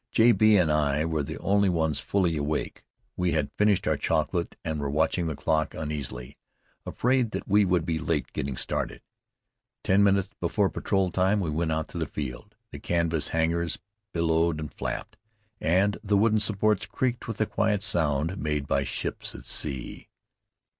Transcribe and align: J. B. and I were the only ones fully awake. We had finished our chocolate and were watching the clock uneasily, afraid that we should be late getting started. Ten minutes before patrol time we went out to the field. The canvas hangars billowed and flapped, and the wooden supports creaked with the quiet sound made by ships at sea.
J. 0.11 0.31
B. 0.31 0.57
and 0.57 0.71
I 0.71 1.05
were 1.05 1.21
the 1.21 1.37
only 1.37 1.69
ones 1.69 1.99
fully 1.99 2.35
awake. 2.35 2.83
We 3.15 3.33
had 3.33 3.51
finished 3.55 3.85
our 3.85 3.97
chocolate 3.97 4.57
and 4.65 4.79
were 4.79 4.89
watching 4.89 5.27
the 5.27 5.35
clock 5.35 5.75
uneasily, 5.75 6.39
afraid 6.87 7.29
that 7.33 7.47
we 7.47 7.67
should 7.69 7.85
be 7.85 7.99
late 7.99 8.33
getting 8.33 8.57
started. 8.57 9.03
Ten 9.83 10.03
minutes 10.03 10.31
before 10.39 10.71
patrol 10.71 11.11
time 11.11 11.39
we 11.39 11.51
went 11.51 11.71
out 11.71 11.87
to 11.89 11.99
the 11.99 12.07
field. 12.07 12.55
The 12.71 12.79
canvas 12.79 13.27
hangars 13.27 13.77
billowed 14.11 14.59
and 14.59 14.73
flapped, 14.73 15.17
and 15.59 15.99
the 16.03 16.17
wooden 16.17 16.39
supports 16.39 16.87
creaked 16.87 17.27
with 17.27 17.37
the 17.37 17.45
quiet 17.45 17.83
sound 17.83 18.39
made 18.39 18.65
by 18.67 18.83
ships 18.83 19.35
at 19.35 19.45
sea. 19.45 20.09